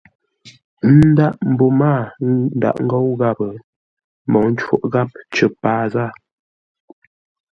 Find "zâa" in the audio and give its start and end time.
5.93-6.09